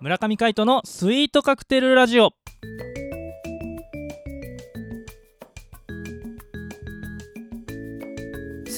[0.00, 2.32] 村上海人のスイートカクテルラジオ。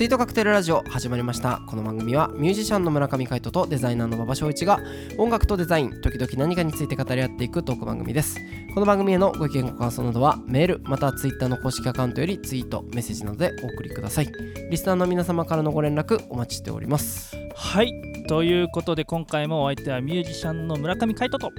[0.01, 1.61] スイートカクテルラジオ始まりました。
[1.67, 4.81] この番組はミュージシャンの村上海人とデザイナーの馬場翔一が
[5.19, 8.39] 音楽とデザイン時々何かについて語り合っていくトーク番組です。
[8.73, 14.33] この番組へのご意見ご感想などはメールまたはツイッターの公式アカウントよりツイートメッセージなどでお送りください。
[14.71, 17.37] リスナーの皆様からのご連絡お待ちしております。
[17.55, 17.93] はい。
[18.27, 21.53] ということで今回もお相手はミュージシャンの村上海人とよ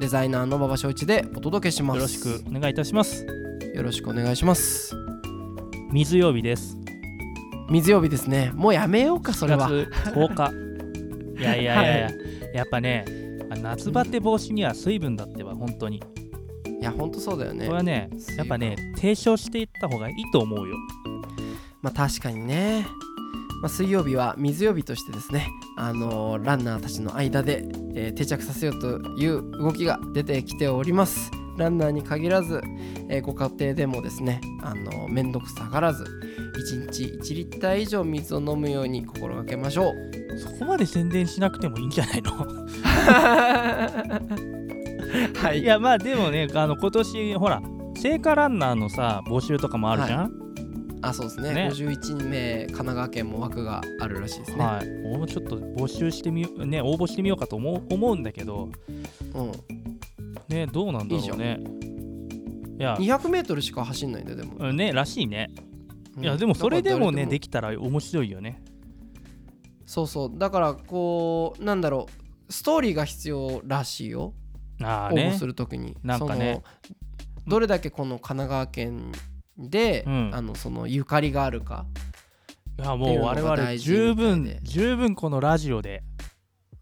[0.00, 2.00] デザイナーの馬場翔一でお届けします。
[2.00, 3.24] ろしくお願いいたします。
[3.74, 4.94] よろしくお願いします。
[5.90, 6.83] 水曜日です
[7.70, 8.52] 水曜日ですね。
[8.54, 9.68] もうやめようかそれは。
[9.68, 11.40] 4月10日。
[11.40, 12.10] いやいやいやいや、
[12.54, 13.04] やっぱね
[13.50, 16.02] あ夏バテ防止には水分だってば本当に。
[16.80, 17.66] いやほんとそうだよね。
[17.66, 20.76] これはねやっぱね提唱していった方がいいと思うよ。
[21.82, 22.86] まあ確かにね、
[23.62, 32.60] まあ、水曜日は水曜日としてですね、あのーランナーたちの間で、えー定着させようという動きが出てきておりますランナーに限らず、
[33.08, 40.38] えーご家庭でもですね、あのー、めんどくさがらず1日1リッター以上水を飲むように心がけましょう。
[40.38, 42.32] そこまで宣伝しなくてもいいんじゃないの？
[45.34, 45.60] はい。
[45.60, 47.62] いやまあでもねあの今年ほら
[47.96, 50.32] 聖火ランナーのさ募集とかもあるじゃん、
[51.02, 51.54] あそうですね。
[51.54, 51.68] ね。
[51.72, 58.70] 51名神奈川県も枠があるらしいですね、はい、もうちょっと募集してみようね応募してみようかと思う思うんだけど。
[59.34, 59.52] うん、
[60.48, 61.60] ねどうなんだろうね。
[62.78, 62.94] いや。
[62.96, 65.50] 200m しか走んないんだよでも、うんねらしいね。
[66.16, 66.24] うん。
[66.24, 68.62] いやでもそれでもねできたら面白いよね。
[69.86, 70.38] そうそう。
[70.38, 72.06] だからこうなんだろ
[72.48, 72.52] う。
[72.52, 74.34] ストーリーが必要らしいよ。
[74.82, 75.28] ああね。
[75.28, 75.96] 応募するときに。
[76.02, 76.62] なんかね。
[76.86, 76.98] その
[77.46, 79.12] どれだけこの神奈川県
[79.56, 80.30] で、うん。
[80.32, 81.86] あのそのゆかりがあるか。
[82.78, 84.60] いやっていうのがもう我々大事十みたい分で。
[84.62, 86.02] 十分このラジオで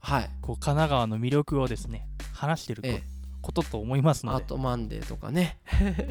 [0.01, 0.31] はい。
[0.41, 3.12] こう神奈川の魅力をですね話してるこええ
[3.43, 4.39] ことと思いますので。
[4.39, 5.59] アートマンデーとかね。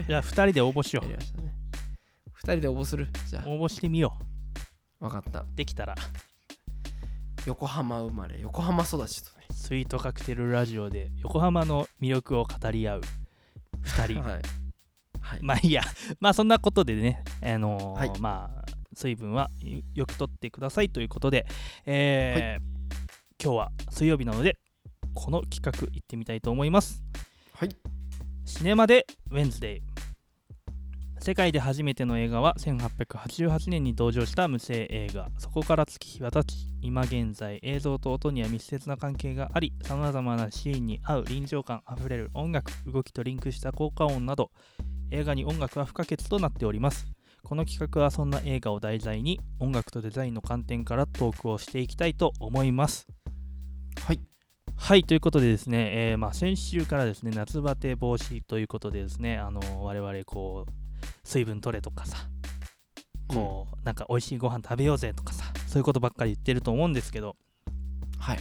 [0.08, 1.53] じゃあ2人で応募しよやりましたね。
[2.44, 3.08] 2人で応募する？
[3.28, 4.18] じゃう応募してみよ
[5.00, 5.40] あ分かった。
[5.40, 5.96] うできたら。
[7.47, 9.47] 横浜生まれ横浜育ちとね。
[9.52, 13.02] スイートカクテルラジオで横浜の魅力を語り合う。
[13.84, 14.22] 2人。
[14.22, 14.42] はい、
[15.22, 15.81] はい、まあいいや。
[16.19, 17.24] まあそんなことでね。
[17.42, 18.19] あのーはい。
[18.19, 19.50] まあ水分は
[19.94, 21.46] よくとってくださいということで、
[21.86, 22.72] えー
[23.44, 24.59] 今日は水曜日なので
[25.16, 27.02] この企画行ってみたいと思います
[27.62, 27.76] はい。
[28.44, 29.82] シネマでウェンズデイ。
[31.20, 35.30] 世界で初めての映画は1888年に登場した無声映画。
[35.38, 44.50] そこから月日は経ち今現在映像と音には密接な関係がありさまざまなシーンに合う臨場感あふれる音楽動きとリンクした効果音など
[45.12, 47.06] 映画に音楽は不可欠となっております。
[47.44, 53.06] この企画はそんな映画を題材に音楽とデザインの観点からトークをしていきたいと思います。
[54.81, 60.72] はい、ということでですね、えーまあ、先週からですね、夏バテ防止ということでですね、あの我々こう、
[61.24, 62.18] 水分取れとかさ、
[63.28, 67.38] こう、なんか美味しいご飯食べようぜとかさ、そういうことばっかり言ってると思うんですけど、
[68.18, 68.40] はい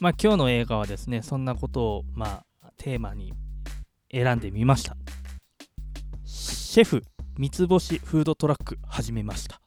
[0.00, 3.32] まあ、今日の映画はですね、そんなことを、まあ、テーマに
[4.12, 4.96] 選んでみました。
[6.24, 7.04] シェフ
[7.38, 9.60] 三つ星フードトラック始めました。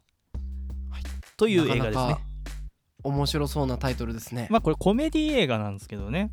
[0.92, 1.04] はい
[1.38, 2.02] という映画ですね。
[2.02, 2.22] なかなか
[3.04, 6.32] 面白そうなタイトルですね、まあこれコメディ映画なんですけどね、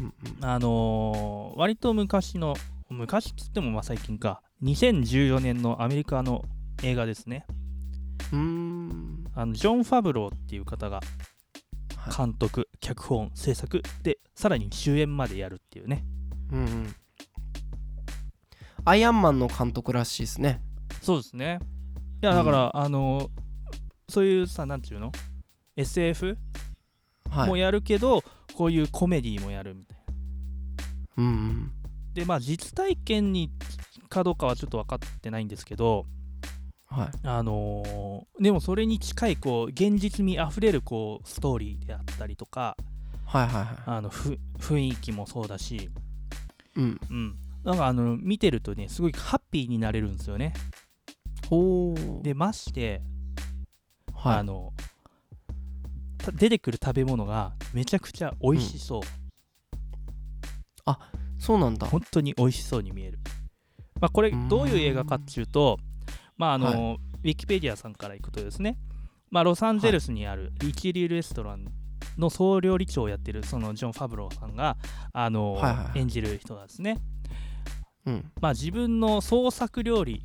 [0.00, 0.44] うんうん。
[0.44, 2.54] あのー割と昔の
[2.88, 4.42] 昔っつってもまあ最近か。
[4.62, 6.44] 2014年のアメリカの
[6.82, 7.46] 映画ですね。
[8.32, 9.24] うーん。
[9.34, 11.00] あのジョン・ファブローっていう方が
[11.96, 12.16] はい。
[12.16, 16.04] 監督、脚本制作でさらに主演までやるっていうね。
[16.52, 16.94] うんうん。
[18.84, 20.60] アイアンマンの監督らしいですね。
[21.00, 21.58] そうですね。
[22.22, 23.28] いやだから、あのー
[24.08, 25.10] そういうさなんていうの？
[25.76, 26.36] SF
[27.30, 27.48] はい。
[27.48, 28.22] もやるけど、
[28.54, 30.04] こういうコメディもやるみたいな。
[31.18, 31.72] うんうん。
[32.14, 33.50] でまあ実体験に
[34.08, 36.04] かどうかはちょっと分かってないんですけど
[36.86, 37.10] はい。
[37.22, 42.76] あのーでもそれに近いこう現実味あふれるこうストーリーであったりとか
[43.24, 43.76] はいはいはい。
[43.86, 45.88] あのふ雰囲気もそうだし、
[46.76, 47.00] うん。
[47.10, 50.52] うん、なんかあの見てるとねすごいハッピーになれるんですよね。
[51.50, 53.00] おーでまして、
[54.14, 54.38] はい。
[54.38, 54.81] あのた
[56.30, 59.02] 出てくる食べ物がめちゃくちゃ美味しそう、
[61.42, 61.88] そうなんだ。
[61.88, 63.18] 本当に美味しそうに見える。
[64.00, 65.76] まあ、これどういう映画かっていうと、
[66.36, 68.78] まああのウィキペディアさんからいくとですね、
[69.28, 71.66] まあ、ロサンゼルスにある一流レストラン
[72.16, 74.76] の総料理長をやってるそのジョン・ファブローさんが
[75.12, 75.98] あの、はいはいはい。
[75.98, 76.98] 演じる人なんですね。
[78.06, 78.32] うん。
[78.40, 80.24] まあ、自分の創作料理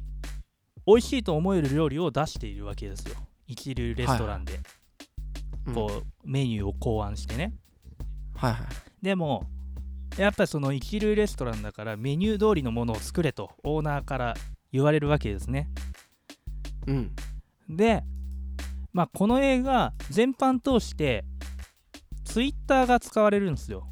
[0.85, 3.15] 美味しいと思える料理を出しているわけですよ。
[3.47, 4.61] 一流レストランで、うん
[5.73, 7.53] こうメニューを考案してね。
[8.35, 8.61] はいはい。
[9.01, 9.43] でも
[10.17, 14.33] やっぱりその一流レストランだからメニュー通りのものを作れとオーナーから
[14.71, 15.69] 言われるわけですね。
[16.87, 17.11] うん。
[17.69, 18.03] で
[18.93, 21.25] まあこの映画全般通して
[22.23, 23.87] ツイッターが使われるんですよ。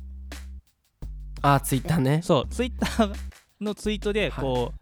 [1.42, 2.22] あツイッターね。
[2.24, 3.16] そうツイッター
[3.62, 4.44] のツイートではい。
[4.44, 4.74] こ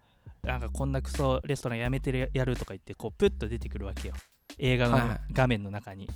[0.44, 4.14] う、なんかこんなクソレストランやめてるやるとか言ってこうプッと出てくるわけよ。
[4.60, 5.20] 映画のはいはい。
[5.32, 6.10] 画面の中に、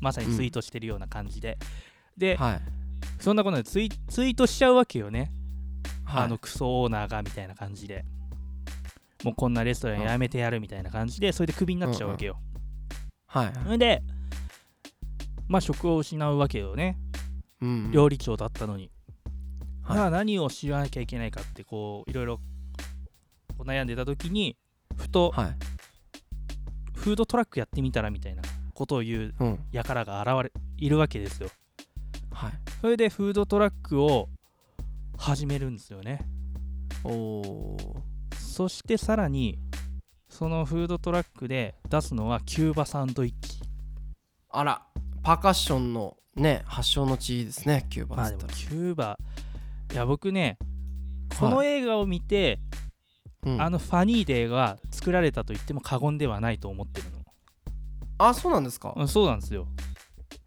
[0.00, 1.58] まさにツイートしてるような感じで、
[2.16, 2.60] で、はい。
[3.20, 5.32] そんなことでツイツイートしちゃうわけよね、
[6.04, 6.24] はい。
[6.24, 8.04] あのクソオーナーがみたいな感じで。
[9.24, 12.36] もうこんなレストランやめてやるみたいな感じでそれでクビになっちゃうわけよ、
[13.26, 14.02] はいそれで
[15.48, 16.98] まあ職を失うわけよね。
[17.62, 18.90] うん料理長だったのに、
[19.82, 19.98] はい。
[19.98, 22.40] あ何を知らなきゃいけないかってこういろいろ
[23.60, 24.58] 悩んでた時に
[24.96, 25.56] ふとはい。
[26.94, 28.42] フードトラックやってみたらみたいな
[28.74, 29.58] ことを言ううん。
[29.72, 31.48] 輩が現れいるわけですよ。
[32.32, 32.52] はい。
[32.80, 34.28] それでフードトラックを
[35.16, 36.20] 始めるんですよね。
[37.04, 37.76] おお
[38.38, 39.58] そしてさらに
[40.28, 43.60] そのフードトラックで出すのはキューバサンドイッチ。
[44.50, 44.82] あら
[45.22, 49.18] パーカッションのね発祥の地ですねキューバまあでもキューバ
[49.92, 50.58] いや僕ね
[51.38, 52.60] この映画を見て、
[53.44, 53.60] うん。
[53.60, 57.10] あのファニーデーが作られたと言っても過言ではないと思ってる
[58.28, 58.88] あそうなんですか？
[58.96, 59.66] のうんそうなんですよ。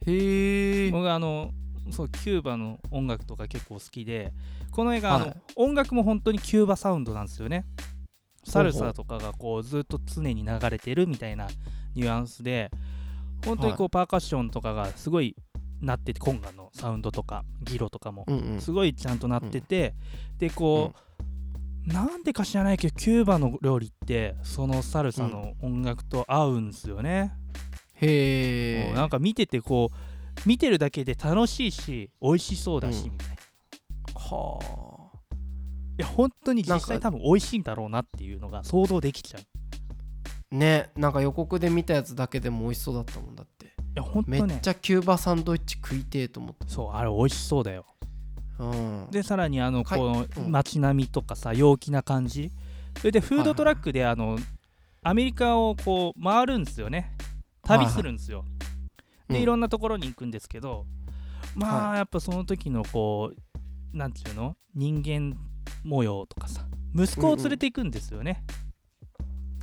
[0.05, 1.51] へえ僕あの
[1.91, 4.33] そうキューバの音楽とか結構好きで
[4.71, 7.65] この映画、あのはい音楽も本当にキューバサウンドなんですよね。
[8.43, 11.47] サルサとかがこうずっと常に流れてるみたいな
[11.95, 12.71] ニュアンスで
[13.45, 15.35] 本当にこうパーカッションとかがすごい
[15.81, 18.61] なっててコンガのサウンドとかギロとかもうんうん。
[18.61, 19.93] すごいちゃんとなってて、
[20.37, 20.93] でこ
[21.89, 27.33] う、なんでか知らないけどキューバの料理ってそのサルサの音楽と合うんですよね、
[28.01, 33.37] へえなんか見ててこう見てるだけで楽しいし美味しそうだしうんみたいな、い
[34.13, 35.17] はあ。
[35.97, 39.41] や本当に実際多分美味しいんだろうなっていうのが想像できちゃう。
[40.55, 43.73] いねなんか予告で見たやつだけでも美味しそうだったもんだって。
[43.95, 44.57] や本め当ね。
[44.57, 47.85] っちゃキューバサンドイッチ食いてえと思っそうあれ美味しそうだよ。
[48.59, 49.07] たうん。
[49.09, 50.51] でさらにあのこのうん。
[50.51, 52.51] 街並みとかさ陽気な感じ。
[52.99, 54.37] それでフードトラックであの
[55.03, 57.11] アメリカをこう回るんですよね
[57.67, 58.45] 旅するんですよ、
[59.27, 60.85] でいろんんなところに行くんですけど
[61.55, 64.55] まあやっぱその時のこうなんていうの？
[64.75, 65.37] 人間
[65.83, 66.65] 模様とかさ
[66.95, 68.43] 息子を連れていくんですよね、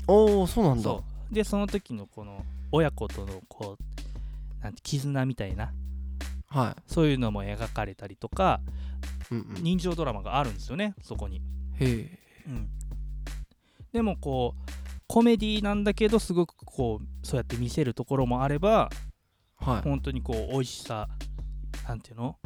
[0.06, 0.96] おおそうなんだ。
[1.30, 5.72] でその時のこの親子とのこうなんて絆みたいな
[6.46, 8.60] はそういうのも描かれたりとか
[9.30, 11.42] い、うんうん、人情ドラマがあるんですよねそこに、
[11.78, 12.18] へえ。
[12.46, 12.68] うん、
[13.92, 14.63] でもこう
[15.14, 18.90] コメディなんだけどすごくこうそうやって見せるところもあれば
[19.58, 21.06] はい、本当にこう美味しさ
[21.86, 22.36] なんていうの？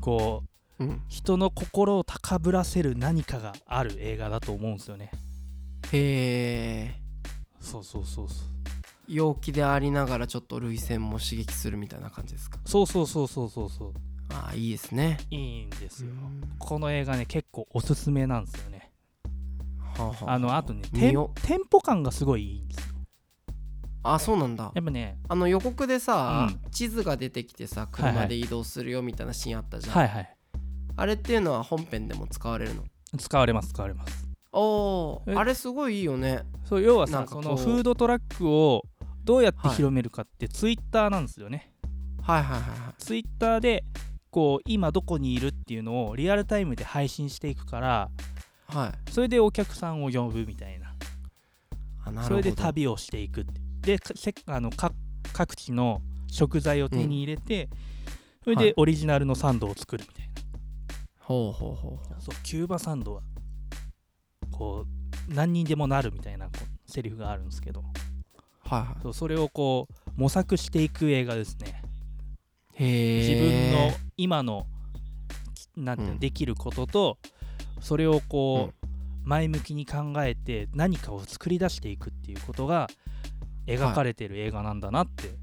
[0.00, 0.42] こ
[0.80, 5.12] ううん、人の心を高ぶらせる何かがある映画だと思うんですよね。
[5.92, 7.00] へえ。
[7.60, 8.38] そうそうそうそう。
[9.06, 12.58] 陽気でありながらちょっと涙腺も刺激するみたいな感じですか？
[12.64, 13.92] そうそうそうそうそうそう。
[14.30, 15.18] ああいいですね。
[15.30, 16.10] いいんですよ。
[16.10, 16.42] うん。
[16.58, 18.87] この映画ね結構おすすめなんですよね
[19.98, 20.32] はあはあ。
[20.32, 22.94] あのあとねテンポ感がすごいいいんですよ。
[24.04, 24.70] あそうなんだ。
[24.74, 30.36] やっぱねあの予告でさ、う地図が出てきてさはい車はいで移動するよみたいなシーンあったじゃん、はいはい。
[30.96, 32.84] あれっていうのは本編でも使われるの？
[33.18, 34.24] 使われます使われます。
[34.24, 36.42] えおーあれすごいいいよね。
[36.64, 37.42] そう要はさそう。
[37.42, 38.82] のフードトラックを
[39.24, 41.72] どうやってはい広めるかってツイッターなんですよね、
[42.22, 42.94] はいはいはいはい。
[42.98, 43.84] ツイッターで
[44.30, 48.10] こう今どこにいるっていうのをリアルタイムで配信していくから
[48.68, 49.10] はい。
[49.10, 50.94] それでお客さんを呼ぶみたいな。
[52.04, 52.28] あなるほど。
[52.28, 53.46] それで旅をしていく
[53.80, 53.98] で
[54.46, 54.92] あのか
[55.32, 57.68] 各地の食材を手に入れて、
[58.44, 58.64] それはい。
[58.66, 60.32] でオリジナルのサンドを作るみたいな、
[61.18, 63.22] ほうほうほうそうキューバサンドは
[64.50, 64.84] こ
[65.28, 67.80] う何にでもなるみたいなこうセリフがあるんですけど。
[67.80, 71.82] はいはそうそれをこう模索していく映画ですね。
[72.78, 74.66] いへ自え分の今の
[75.54, 76.20] きなんていうの、うん。
[76.20, 77.18] できることと
[77.80, 78.88] それをこう、うん。
[79.28, 82.88] 前向きに考えて何かを作り出していくっていうことが
[83.66, 85.34] 描かれてる映画なんだなって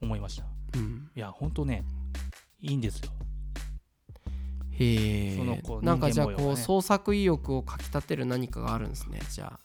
[0.00, 0.44] 思いました、
[0.76, 1.10] うん。
[1.16, 1.84] い、やほんとね
[2.60, 3.10] いいんですよ。
[4.70, 5.60] へえ。
[5.82, 9.58] なんかじゃあこう創作意欲をかきたてる何かがあるんですねじゃ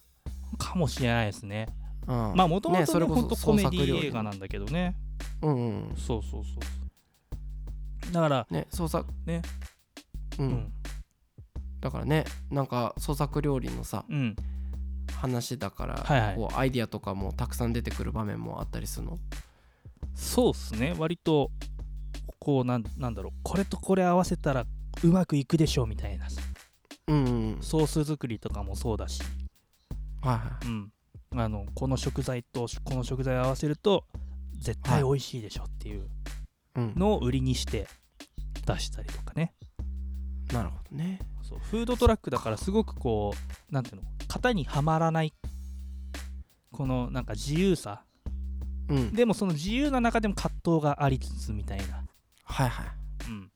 [0.58, 1.68] かもしれないですね。
[2.08, 4.96] あ、うん、まあもともとほんとコメディ映画なんだけどね。
[5.44, 5.96] うんうん。
[5.96, 6.50] そうそうそ
[8.10, 9.44] うだからね創作ね。
[10.40, 10.74] う、うんん
[11.82, 14.36] だからねなんか創作料理のさうん。
[15.14, 16.36] 話だから、はいはい。
[16.36, 19.18] こうアイディアとかもたくさん出てくる場面もあったりするの？
[20.14, 20.94] そうっすね。
[20.98, 21.50] 割と
[22.40, 23.34] こうなんなんだろう。
[23.42, 24.66] これとこれ合わせたら
[25.04, 26.28] うまくいくでしょうみたいな
[27.08, 29.24] うんうんソース作りとかもそうだし、
[30.22, 30.92] はいはうん、
[31.40, 34.04] あのこの食材とこの食材を合わせると
[34.60, 36.08] 絶対美味しいでしょっていう
[36.76, 37.88] のを売りにして
[38.66, 39.54] 出したりとかね
[40.54, 41.20] なるほどね。
[41.42, 43.34] そうフードトラックだからすごくこ
[43.70, 44.02] うなんていうの？
[44.28, 45.34] 型にはまらない。
[46.72, 48.04] このなんか自由さ。
[48.90, 49.14] うん。
[49.14, 52.04] でもその自由な中でも葛藤がありつつみたいな、
[52.44, 52.86] はいはい。
[53.28, 53.52] うん、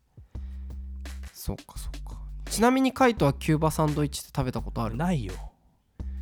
[1.34, 2.18] そうかそうか。
[2.46, 4.96] ちなみにカイトはキューバサンドイッチって食べたことある？
[4.96, 5.34] ないよ。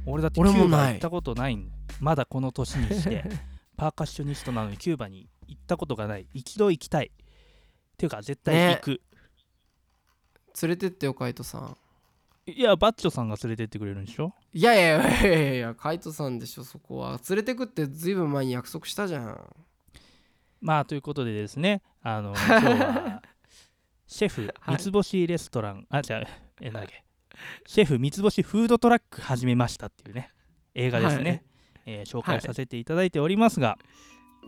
[0.05, 3.23] 俺だってキューバ行ったことないんまだこの年にして。
[3.77, 6.27] パーカッショニストなのにキューバに行ったことがない。
[6.33, 7.05] 一度行きたい。
[7.07, 9.01] っていうか絶対行く、
[10.61, 11.77] 連れてってよカイトさん。
[12.45, 14.33] いやバッチョさんが連れてってくれるんでしょ？
[14.53, 17.19] いやいやいやいやいやカイトさんでしょそこは。
[17.29, 19.55] 連れてくってずいぶん前に約束したじゃん。
[20.61, 21.81] まあということでですね。
[22.01, 23.21] あの 今日は
[24.07, 24.77] シェフはい。
[24.77, 26.27] 三つ星レストラン、あじゃあ
[26.61, 27.03] えなんだっけ
[27.67, 30.31] シェフ三つ星フードトラック始めましたっていうね
[30.73, 31.41] 映画ですね、はい。
[31.85, 33.77] えー紹介させていただいておりますが、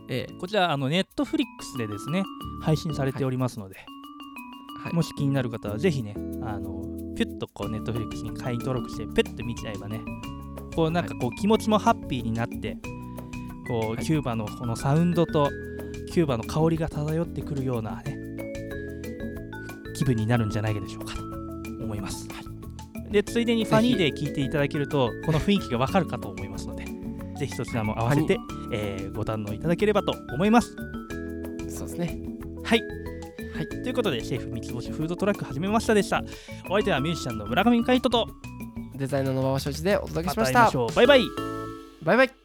[0.08, 0.32] ええ。
[0.40, 2.24] こちらあのネットフリックスでですね
[2.62, 3.86] 配信されておりますので、はい
[4.92, 6.82] もし気になる方はぜひねあの
[7.14, 10.00] ピュッとこうネットフリックスに会員登録してペッと見ちゃえばね
[10.74, 12.76] こうなんかこう気持ちもハッピーになって
[13.68, 14.04] こうはい。
[14.04, 15.50] キューバのこのサウンドと
[16.10, 18.16] キューバの香りが漂ってくるようなね
[19.94, 22.26] 気分になるんじゃないでしょうかと思います、
[23.10, 26.86] でついでにファニーで聞いていただけるとこの雰囲気がわかるかと思いますので
[27.38, 28.38] ぜひそちらも合わせて、
[28.72, 30.74] えーご堪能いただければと思います。
[31.68, 32.18] そうですね。
[32.64, 32.82] はい、
[33.62, 33.82] はい。
[33.82, 36.22] ということでシェフ三つ星フードトラック始めましたでした。
[36.68, 38.28] お相手はミュージシャンの村上海人と
[38.96, 40.40] デザイナーの馬場所一でお届けました。
[40.42, 40.94] ましたましょう。
[40.94, 41.22] バイバイ。
[42.02, 42.41] バイバイ